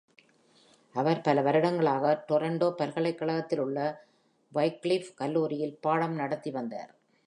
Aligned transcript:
அவர் 0.95 1.21
பல 1.21 1.41
வருடங்களாக 1.41 2.13
டொரோண்டோ 2.29 2.69
பல்கலைக்கழகத்திலுள்ள 2.79 3.77
Wycliff 4.53 5.07
கல்லூரியில் 5.15 5.77
பாடம் 5.81 6.15
நடத்தி 6.15 6.51
வந்தார். 6.51 6.91